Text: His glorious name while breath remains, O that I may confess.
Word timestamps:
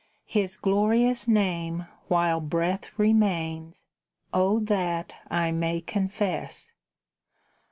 His 0.25 0.57
glorious 0.57 1.27
name 1.27 1.85
while 2.07 2.39
breath 2.39 2.89
remains, 2.97 3.83
O 4.33 4.59
that 4.61 5.13
I 5.29 5.51
may 5.51 5.79
confess. 5.79 6.71